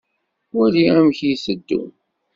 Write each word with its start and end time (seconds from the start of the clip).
Wali 0.57 0.81
amek 0.97 1.17
i 1.25 1.27
iteddu. 1.33 1.81